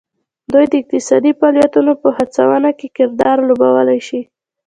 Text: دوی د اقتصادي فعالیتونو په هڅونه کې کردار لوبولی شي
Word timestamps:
دوی 0.51 0.65
د 0.71 0.73
اقتصادي 0.81 1.31
فعالیتونو 1.39 1.91
په 2.01 2.07
هڅونه 2.17 2.69
کې 2.79 2.87
کردار 2.97 3.37
لوبولی 3.47 3.99
شي 4.07 4.21